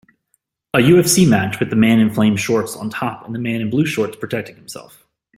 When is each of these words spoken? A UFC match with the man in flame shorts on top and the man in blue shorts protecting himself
A 0.73 0.79
UFC 0.79 1.29
match 1.29 1.59
with 1.59 1.69
the 1.69 1.75
man 1.75 1.99
in 1.99 2.09
flame 2.09 2.35
shorts 2.35 2.75
on 2.75 2.89
top 2.89 3.23
and 3.23 3.35
the 3.35 3.39
man 3.39 3.61
in 3.61 3.69
blue 3.69 3.85
shorts 3.85 4.15
protecting 4.17 4.55
himself 4.55 5.05